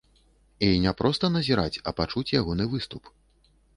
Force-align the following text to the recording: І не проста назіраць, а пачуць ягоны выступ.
І 0.67 0.69
не 0.85 0.93
проста 1.01 1.29
назіраць, 1.37 1.81
а 1.91 1.93
пачуць 1.99 2.27
ягоны 2.41 2.63
выступ. 2.73 3.03